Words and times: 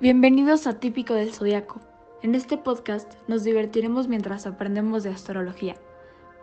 Bienvenidos 0.00 0.66
a 0.66 0.80
Típico 0.80 1.12
del 1.12 1.34
Zodiaco. 1.34 1.78
En 2.22 2.34
este 2.34 2.56
podcast 2.56 3.12
nos 3.28 3.44
divertiremos 3.44 4.08
mientras 4.08 4.46
aprendemos 4.46 5.02
de 5.02 5.10
astrología. 5.10 5.76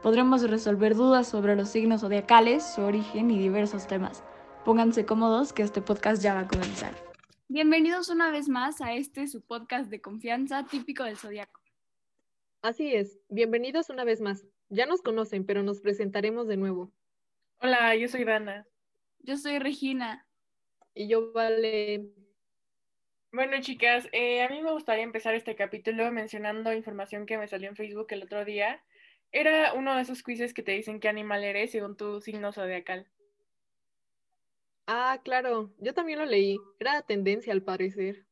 Podremos 0.03 0.47
resolver 0.47 0.93
dudas 0.93 1.27
sobre 1.27 1.55
los 1.55 1.69
signos 1.69 2.01
zodiacales, 2.01 2.63
su 2.63 2.81
origen 2.81 3.31
y 3.31 3.39
diversos 3.39 3.87
temas. 3.87 4.23
Pónganse 4.63 5.07
cómodos 5.07 5.53
que 5.53 5.63
este 5.63 5.81
podcast 5.81 6.21
ya 6.21 6.35
va 6.35 6.41
a 6.41 6.47
comenzar. 6.47 6.93
Bienvenidos 7.47 8.09
una 8.09 8.29
vez 8.29 8.47
más 8.47 8.79
a 8.79 8.93
este 8.93 9.25
su 9.25 9.41
podcast 9.41 9.89
de 9.89 10.01
confianza 10.01 10.63
típico 10.67 11.03
del 11.03 11.17
Zodiaco. 11.17 11.59
Así 12.61 12.93
es, 12.93 13.17
bienvenidos 13.27 13.89
una 13.89 14.03
vez 14.03 14.21
más. 14.21 14.45
Ya 14.69 14.85
nos 14.85 15.01
conocen, 15.01 15.47
pero 15.47 15.63
nos 15.63 15.81
presentaremos 15.81 16.47
de 16.47 16.57
nuevo. 16.57 16.91
Hola, 17.59 17.95
yo 17.95 18.07
soy 18.07 18.23
Dana. 18.23 18.67
Yo 19.17 19.35
soy 19.35 19.57
Regina. 19.57 20.27
Y 20.93 21.07
yo 21.07 21.31
Vale. 21.33 22.26
Bueno, 23.37 23.61
chicas, 23.61 24.09
eh, 24.13 24.41
a 24.41 24.49
mí 24.49 24.63
me 24.63 24.71
gustaría 24.71 25.03
empezar 25.03 25.35
este 25.35 25.55
capítulo 25.55 26.11
mencionando 26.11 26.73
información 26.73 27.27
que 27.27 27.37
me 27.37 27.47
salió 27.47 27.69
en 27.69 27.75
Facebook 27.75 28.07
el 28.09 28.23
otro 28.23 28.43
día. 28.45 28.83
Era 29.31 29.73
uno 29.73 29.95
de 29.95 30.01
esos 30.01 30.23
quizzes 30.23 30.55
que 30.55 30.63
te 30.63 30.71
dicen 30.71 30.99
qué 30.99 31.07
animal 31.07 31.43
eres 31.43 31.69
según 31.69 31.95
tu 31.95 32.19
signo 32.19 32.51
zodiacal. 32.51 33.05
Ah, 34.87 35.21
claro, 35.23 35.71
yo 35.77 35.93
también 35.93 36.17
lo 36.17 36.25
leí. 36.25 36.57
Era 36.79 37.03
tendencia 37.03 37.53
al 37.53 37.61
parecer. 37.61 38.25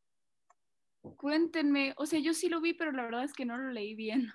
Cuéntenme, 1.18 1.94
o 1.98 2.08
sea, 2.08 2.18
yo 2.18 2.34
sí 2.34 2.50
lo 2.50 2.60
vi, 2.60 2.74
pero 2.74 2.92
la 2.92 3.04
verdad 3.04 3.26
es 3.26 3.34
que 3.34 3.46
no 3.46 3.60
lo 3.60 3.70
leí 3.70 3.94
bien. 3.94 4.34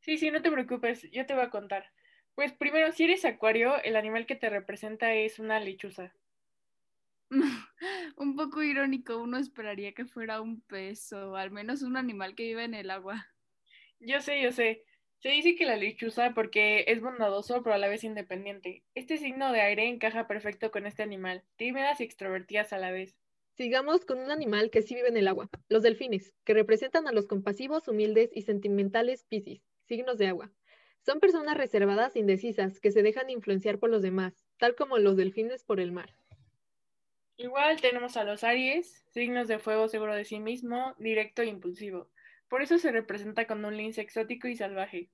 Sí, 0.00 0.18
sí, 0.18 0.28
no 0.32 0.42
te 0.42 0.50
preocupes, 0.50 1.08
yo 1.12 1.24
te 1.24 1.34
voy 1.34 1.44
a 1.44 1.50
contar. 1.50 1.92
Pues 2.34 2.52
primero, 2.52 2.90
si 2.90 3.04
eres 3.04 3.24
acuario, 3.24 3.80
el 3.84 3.94
animal 3.94 4.26
que 4.26 4.34
te 4.34 4.50
representa 4.50 5.14
es 5.14 5.38
una 5.38 5.60
lechuza. 5.60 6.12
un 8.16 8.36
poco 8.36 8.62
irónico, 8.62 9.18
uno 9.18 9.38
esperaría 9.38 9.92
que 9.92 10.04
fuera 10.04 10.40
un 10.40 10.60
pez 10.62 11.12
o 11.12 11.36
al 11.36 11.50
menos 11.50 11.82
un 11.82 11.96
animal 11.96 12.34
que 12.34 12.44
vive 12.44 12.64
en 12.64 12.74
el 12.74 12.90
agua. 12.90 13.26
Yo 14.00 14.20
sé, 14.20 14.42
yo 14.42 14.52
sé. 14.52 14.84
Se 15.18 15.30
dice 15.30 15.54
que 15.54 15.64
la 15.64 15.76
lechuza 15.76 16.34
porque 16.34 16.84
es 16.86 17.00
bondadoso 17.00 17.62
pero 17.62 17.74
a 17.74 17.78
la 17.78 17.88
vez 17.88 18.04
independiente. 18.04 18.82
Este 18.94 19.16
signo 19.16 19.52
de 19.52 19.62
aire 19.62 19.88
encaja 19.88 20.26
perfecto 20.26 20.70
con 20.70 20.86
este 20.86 21.02
animal, 21.02 21.42
tímidas 21.56 22.00
y 22.00 22.04
extrovertidas 22.04 22.72
a 22.72 22.78
la 22.78 22.90
vez. 22.90 23.16
Sigamos 23.56 24.04
con 24.04 24.18
un 24.18 24.30
animal 24.30 24.70
que 24.70 24.82
sí 24.82 24.94
vive 24.94 25.08
en 25.08 25.16
el 25.16 25.28
agua, 25.28 25.48
los 25.68 25.82
delfines, 25.82 26.34
que 26.44 26.54
representan 26.54 27.06
a 27.06 27.12
los 27.12 27.26
compasivos, 27.26 27.86
humildes 27.86 28.30
y 28.34 28.42
sentimentales 28.42 29.24
Piscis, 29.24 29.62
signos 29.86 30.18
de 30.18 30.26
agua. 30.26 30.52
Son 31.06 31.20
personas 31.20 31.56
reservadas 31.56 32.16
e 32.16 32.18
indecisas 32.18 32.80
que 32.80 32.90
se 32.90 33.02
dejan 33.02 33.30
influenciar 33.30 33.78
por 33.78 33.90
los 33.90 34.02
demás, 34.02 34.34
tal 34.58 34.74
como 34.74 34.98
los 34.98 35.16
delfines 35.16 35.62
por 35.62 35.78
el 35.78 35.92
mar. 35.92 36.16
Igual 37.36 37.80
tenemos 37.80 38.16
a 38.16 38.24
los 38.24 38.44
Aries, 38.44 39.04
signos 39.12 39.48
de 39.48 39.58
fuego 39.58 39.88
seguro 39.88 40.14
de 40.14 40.24
sí 40.24 40.38
mismo, 40.38 40.94
directo 40.98 41.42
e 41.42 41.46
impulsivo. 41.46 42.10
Por 42.48 42.62
eso 42.62 42.78
se 42.78 42.92
representa 42.92 43.46
con 43.46 43.64
un 43.64 43.76
lince 43.76 44.00
exótico 44.00 44.46
y 44.46 44.56
salvaje. 44.56 45.10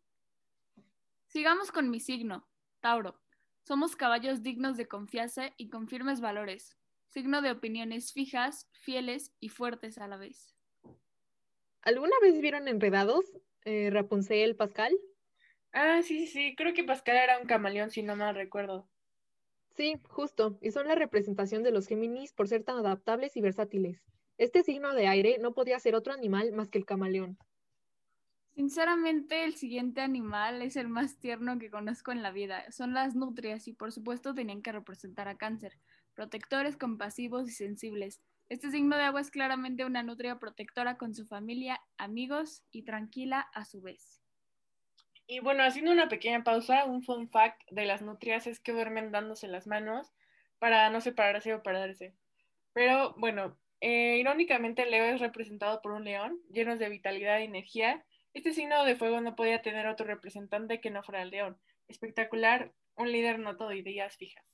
Sigamos 1.29 1.73
con 1.73 1.91
mi 1.91 2.01
signo, 2.01 2.47
Tauro. 2.81 3.21
Somos 3.62 3.97
caballos 3.97 4.43
dignos 4.43 4.77
de 4.77 4.89
confianza 4.89 5.53
y 5.57 5.71
con 5.71 5.89
firmes 5.89 6.21
valores. 6.21 6.77
Signo 7.09 7.41
de 7.41 7.51
opiniones 7.51 8.12
fijas, 8.12 8.69
fieles 8.73 9.34
y 9.41 9.49
fuertes 9.49 9.99
a 9.99 10.07
la 10.07 10.17
vez. 10.17 10.55
¿Alguna 11.83 12.17
vez 12.21 12.41
vieron 12.41 12.69
Enredados? 12.69 13.25
Eh, 13.65 13.91
Rapunzel, 13.91 14.57
Pascal. 14.57 14.93
Ah, 15.73 16.03
sí, 16.03 16.27
sí, 16.27 16.27
sí. 16.27 16.55
Creo 16.57 16.75
que 16.75 16.84
Pascal 16.84 17.17
era 17.17 17.39
un 17.39 17.47
camaleón, 17.47 17.91
si 17.91 18.03
no 18.03 18.17
mal 18.17 18.34
recuerdo. 18.34 18.89
Sí, 19.75 20.01
justo, 20.09 20.59
y 20.63 20.71
son 20.71 20.87
la 20.87 20.95
representación 20.95 21.65
de 21.65 21.73
los 21.73 21.89
Géminis 21.89 22.33
por 22.33 22.47
ser 22.47 22.63
tan 22.63 22.77
adaptables 22.77 23.37
y 23.37 23.41
versátiles. 23.41 24.05
Este 24.39 24.62
signo 24.62 24.95
de 24.95 25.09
aire 25.09 25.39
no 25.41 25.55
podía 25.55 25.81
ser 25.81 25.97
otro 25.97 26.12
animal 26.12 26.53
más 26.53 26.69
que 26.69 26.79
el 26.79 26.87
camaleón. 26.87 27.37
Sinceramente, 28.55 29.44
el 29.44 29.55
siguiente 29.56 30.03
animal 30.03 30.62
es 30.62 30.77
el 30.77 30.89
más 30.89 31.19
tierno 31.19 31.59
que 31.59 31.71
conozco 31.71 32.12
en 32.12 32.22
la 32.22 32.31
vida. 32.31 32.71
Son 32.71 32.94
las 32.94 33.15
nutrias 33.17 33.67
y 33.67 33.72
por 33.72 33.91
supuesto 33.93 34.34
tenían 34.34 34.62
que 34.62 34.72
representar 34.72 35.27
a 35.28 35.37
cáncer, 35.37 35.78
protectores 36.15 36.77
compasivos 36.77 37.49
y 37.49 37.53
sensibles. 37.53 38.21
Este 38.49 38.71
signo 38.71 38.97
de 38.97 39.03
agua 39.03 39.21
es 39.21 39.31
claramente 39.31 39.84
una 39.84 40.03
nutria 40.03 40.39
protectora 40.39 40.97
con 40.99 41.15
su 41.15 41.27
familia, 41.27 41.81
amigos 41.97 42.62
y 42.71 42.83
tranquila 42.84 43.41
a 43.41 43.65
su 43.65 43.81
vez. 43.81 44.21
Y 45.31 45.39
bueno, 45.39 45.63
haciendo 45.63 45.93
una 45.93 46.09
pequeña 46.09 46.43
pausa, 46.43 46.87
un 46.87 47.05
fun 47.05 47.29
fact 47.29 47.63
de 47.71 47.85
las 47.85 48.03
nutrias 48.03 48.49
es 48.49 48.59
que 48.59 48.73
duermen 48.73 49.13
dándose 49.13 49.47
las 49.47 49.69
manos 49.69 50.13
para 50.59 50.91
no 50.91 51.01
separarse 51.01 51.55
o 51.55 51.63
perderse. 51.63 52.17
Pero 52.73 53.15
bueno, 53.17 53.57
eh, 53.81 54.17
irónicamente 54.19 54.87
Leo 54.87 55.05
es 55.05 55.21
representado 55.21 55.81
por 55.83 55.93
un 55.93 56.03
león, 56.03 56.41
lleno 56.51 56.77
de 56.77 56.89
vitalidad 56.89 57.39
y 57.39 57.45
energía. 57.45 58.05
Este 58.35 58.53
signo 58.53 58.85
de 58.85 58.97
fuego 58.97 59.21
no 59.21 59.37
podía 59.37 59.63
tener 59.63 59.87
otro 59.87 60.05
representante 60.05 60.81
que 60.81 60.91
no 60.91 61.05
fuera 61.05 61.23
el 61.23 61.31
león. 61.31 61.57
Espectacular, 61.87 62.73
un 62.97 63.12
líder 63.12 63.39
nato 63.39 63.69
de 63.69 63.77
ideas 63.77 64.17
fijas. 64.17 64.45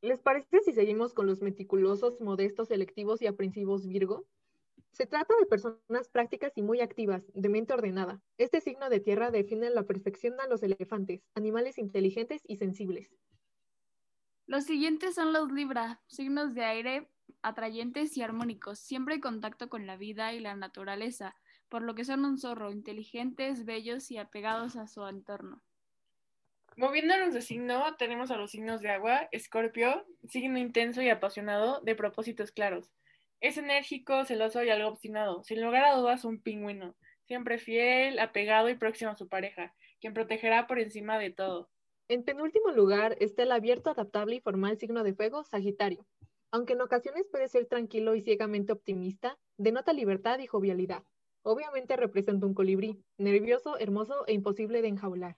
¿Les 0.00 0.20
parece 0.20 0.60
si 0.60 0.72
seguimos 0.72 1.12
con 1.12 1.26
los 1.26 1.42
meticulosos, 1.42 2.18
modestos, 2.22 2.68
selectivos 2.68 3.20
y 3.20 3.26
aprensivos 3.26 3.86
Virgo? 3.86 4.24
Se 4.94 5.06
trata 5.06 5.34
de 5.40 5.46
personas 5.46 6.08
prácticas 6.08 6.52
y 6.54 6.62
muy 6.62 6.80
activas, 6.80 7.24
de 7.34 7.48
mente 7.48 7.74
ordenada. 7.74 8.22
Este 8.38 8.60
signo 8.60 8.88
de 8.88 9.00
tierra 9.00 9.32
define 9.32 9.66
a 9.66 9.70
la 9.70 9.82
perfección 9.82 10.40
a 10.40 10.46
los 10.46 10.62
elefantes, 10.62 11.20
animales 11.34 11.78
inteligentes 11.78 12.42
y 12.46 12.58
sensibles. 12.58 13.10
Los 14.46 14.64
siguientes 14.64 15.16
son 15.16 15.32
los 15.32 15.50
Libra, 15.50 16.00
signos 16.06 16.54
de 16.54 16.64
aire 16.64 17.10
atrayentes 17.42 18.16
y 18.16 18.22
armónicos, 18.22 18.78
siempre 18.78 19.16
en 19.16 19.20
contacto 19.20 19.68
con 19.68 19.84
la 19.84 19.96
vida 19.96 20.32
y 20.32 20.38
la 20.38 20.54
naturaleza, 20.54 21.34
por 21.68 21.82
lo 21.82 21.96
que 21.96 22.04
son 22.04 22.24
un 22.24 22.38
zorro, 22.38 22.70
inteligentes, 22.70 23.64
bellos 23.64 24.12
y 24.12 24.18
apegados 24.18 24.76
a 24.76 24.86
su 24.86 25.04
entorno. 25.08 25.60
Moviéndonos 26.76 27.34
de 27.34 27.42
signo, 27.42 27.96
tenemos 27.96 28.30
a 28.30 28.36
los 28.36 28.52
signos 28.52 28.80
de 28.80 28.90
agua, 28.90 29.28
Escorpio, 29.32 30.06
signo 30.28 30.58
intenso 30.58 31.02
y 31.02 31.08
apasionado, 31.08 31.80
de 31.80 31.96
propósitos 31.96 32.52
claros. 32.52 32.92
Es 33.44 33.58
enérgico, 33.58 34.24
celoso 34.24 34.64
y 34.64 34.70
algo 34.70 34.88
obstinado. 34.88 35.42
Sin 35.42 35.62
lugar 35.62 35.84
a 35.84 35.94
dudas, 35.94 36.24
un 36.24 36.40
pingüino. 36.40 36.96
Siempre 37.26 37.58
fiel, 37.58 38.18
apegado 38.18 38.70
y 38.70 38.74
próximo 38.74 39.10
a 39.10 39.16
su 39.16 39.28
pareja, 39.28 39.74
quien 40.00 40.14
protegerá 40.14 40.66
por 40.66 40.78
encima 40.78 41.18
de 41.18 41.28
todo. 41.28 41.68
En 42.08 42.24
penúltimo 42.24 42.70
lugar 42.70 43.18
está 43.20 43.42
el 43.42 43.52
abierto, 43.52 43.90
adaptable 43.90 44.36
y 44.36 44.40
formal 44.40 44.78
signo 44.78 45.04
de 45.04 45.12
fuego, 45.12 45.44
Sagitario. 45.44 46.06
Aunque 46.52 46.72
en 46.72 46.80
ocasiones 46.80 47.26
puede 47.30 47.48
ser 47.48 47.66
tranquilo 47.66 48.14
y 48.14 48.22
ciegamente 48.22 48.72
optimista, 48.72 49.38
denota 49.58 49.92
libertad 49.92 50.38
y 50.38 50.46
jovialidad. 50.46 51.02
Obviamente 51.42 51.98
representa 51.98 52.46
un 52.46 52.54
colibrí, 52.54 53.04
nervioso, 53.18 53.78
hermoso 53.78 54.26
e 54.26 54.32
imposible 54.32 54.80
de 54.80 54.88
enjaular. 54.88 55.36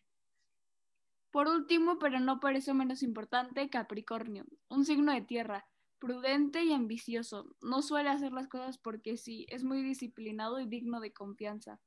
Por 1.33 1.49
último, 1.49 1.99
pero 1.99 2.21
no 2.21 2.39
por 2.39 2.55
eso 2.55 2.73
menos 2.73 3.03
importante, 3.03 3.69
Capricornio, 3.69 4.45
un 4.69 4.85
signo 4.85 5.13
de 5.13 5.23
tierra, 5.23 5.67
prudente 5.99 6.63
y 6.63 6.73
ambicioso. 6.73 7.55
No 7.61 7.83
suele 7.83 8.09
hacer 8.09 8.33
las 8.33 8.49
cosas 8.49 8.79
porque 8.79 9.17
sí, 9.17 9.47
es 9.49 9.65
muy 9.65 9.83
disciplinado 9.83 10.61
y 10.61 10.67
digno 10.67 11.01
de 11.01 11.13
confianza. 11.13 11.81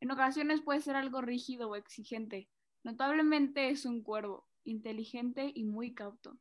En 0.00 0.10
ocasiones 0.10 0.60
puede 0.60 0.80
ser 0.80 0.96
algo 0.96 1.20
rígido 1.20 1.70
o 1.70 1.76
exigente. 1.76 2.48
Notablemente 2.82 3.70
es 3.70 3.86
un 3.86 4.02
cuervo, 4.02 4.46
inteligente 4.64 5.50
y 5.54 5.64
muy 5.64 5.94
cauto. 5.94 6.36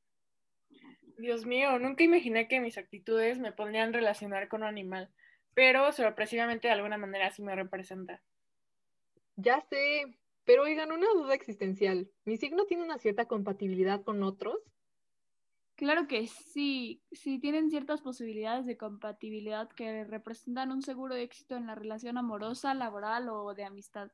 Dios 1.17 1.45
mío, 1.45 1.79
nunca 1.79 2.03
imaginé 2.03 2.47
que 2.47 2.59
mis 2.59 2.77
actitudes 2.77 3.39
me 3.39 3.51
podrían 3.51 3.93
relacionar 3.93 4.47
con 4.47 4.63
un 4.63 4.67
animal, 4.67 5.09
pero 5.53 5.91
sorpresivamente 5.91 6.67
de 6.67 6.73
alguna 6.73 6.97
manera 6.97 7.31
sí 7.31 7.43
me 7.43 7.55
representa. 7.55 8.21
Ya 9.35 9.61
sé, 9.61 10.17
pero 10.43 10.63
oigan, 10.63 10.91
una 10.91 11.07
duda 11.13 11.33
existencial. 11.33 12.09
¿Mi 12.25 12.37
signo 12.37 12.65
tiene 12.65 12.83
una 12.83 12.97
cierta 12.97 13.25
compatibilidad 13.27 14.03
con 14.03 14.23
otros? 14.23 14.57
Claro 15.75 16.07
que 16.07 16.27
sí, 16.27 17.01
sí 17.11 17.39
tienen 17.39 17.69
ciertas 17.69 18.01
posibilidades 18.01 18.65
de 18.65 18.77
compatibilidad 18.77 19.69
que 19.69 20.03
representan 20.03 20.71
un 20.71 20.83
seguro 20.83 21.15
éxito 21.15 21.55
en 21.55 21.65
la 21.65 21.75
relación 21.75 22.17
amorosa, 22.17 22.73
laboral 22.73 23.29
o 23.29 23.53
de 23.55 23.63
amistad. 23.63 24.11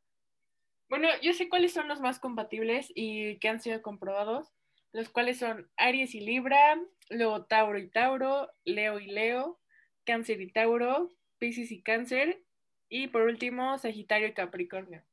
Bueno, 0.89 1.09
yo 1.21 1.33
sé 1.33 1.49
cuáles 1.49 1.73
son 1.73 1.87
los 1.87 1.99
más 1.99 2.19
compatibles 2.19 2.91
y 2.95 3.37
que 3.39 3.49
han 3.49 3.59
sido 3.59 3.81
comprobados, 3.81 4.53
los 4.93 5.09
cuales 5.09 5.37
son 5.37 5.69
Aries 5.77 6.15
y 6.15 6.21
Libra, 6.21 6.81
luego 7.09 7.45
Tauro 7.45 7.77
y 7.77 7.89
Tauro, 7.89 8.49
Leo 8.63 8.99
y 8.99 9.07
Leo, 9.07 9.59
Cáncer 10.05 10.41
y 10.41 10.51
Tauro, 10.51 11.09
Piscis 11.37 11.71
y 11.71 11.83
Cáncer, 11.83 12.41
y 12.87 13.07
por 13.09 13.23
último 13.23 13.77
Sagitario 13.77 14.29
y 14.29 14.33
Capricornio. 14.33 15.03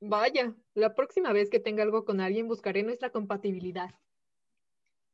Vaya, 0.00 0.54
la 0.74 0.94
próxima 0.94 1.32
vez 1.32 1.50
que 1.50 1.60
tenga 1.60 1.84
algo 1.84 2.04
con 2.04 2.20
alguien 2.20 2.48
buscaré 2.48 2.82
nuestra 2.82 3.10
compatibilidad. 3.10 3.90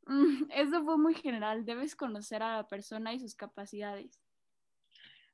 Eso 0.51 0.85
fue 0.85 0.99
muy 0.99 1.15
general. 1.15 1.65
Debes 1.65 1.95
conocer 1.95 2.43
a 2.43 2.57
la 2.57 2.69
persona 2.69 3.13
y 3.13 3.21
sus 3.21 3.35
capacidades. 3.35 4.21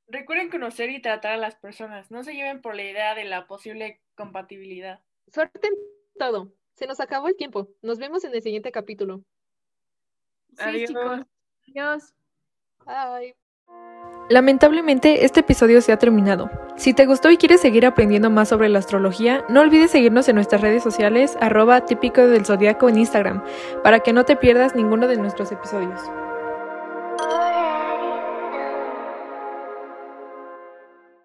Recuerden 0.07 0.51
conocer 0.51 0.91
y 0.91 1.01
tratar 1.01 1.33
a 1.33 1.37
las 1.39 1.57
personas. 1.57 2.11
No 2.11 2.23
se 2.23 2.35
lleven 2.35 2.61
por 2.61 2.75
la 2.75 2.83
idea 2.83 3.15
de 3.15 3.25
la 3.25 3.47
posible 3.47 4.03
compatibilidad. 4.15 5.01
Suerte 5.29 5.67
en 5.67 5.75
todo. 6.19 6.53
Se 6.75 6.87
nos 6.87 7.01
acabó 7.01 7.29
el 7.29 7.37
tiempo. 7.37 7.69
Nos 7.83 7.99
vemos 7.99 8.25
en 8.25 8.35
el 8.35 8.43
siguiente 8.43 8.71
capítulo. 8.71 9.25
Sí, 10.59 10.85
chicos. 10.87 11.21
Adiós. 11.69 12.15
Bye. 12.85 13.37
Lamentablemente, 14.31 15.27
este 15.27 15.41
episodio 15.41 15.83
se 15.83 15.93
ha 15.93 15.99
terminado. 15.99 16.51
Si 16.77 16.95
te 16.95 17.05
gustó 17.05 17.31
y 17.31 17.37
quieres 17.37 17.61
seguir 17.61 17.85
aprendiendo 17.85 18.31
más 18.31 18.49
sobre 18.49 18.71
la 18.71 18.79
astrología, 18.79 19.45
no 19.51 19.61
olvides 19.61 19.91
seguirnos 19.91 20.29
en 20.29 20.37
nuestras 20.37 20.63
redes 20.63 20.83
sociales, 20.83 21.37
arroba 21.41 21.85
típico 21.85 22.27
del 22.27 22.47
zodiaco 22.47 22.89
en 22.89 22.99
Instagram, 22.99 23.45
para 23.83 24.01
que 24.01 24.15
no 24.15 24.25
te 24.25 24.37
pierdas 24.37 24.75
ninguno 24.75 25.09
de 25.09 25.19
nuestros 25.19 25.53
episodios. 25.53 26.01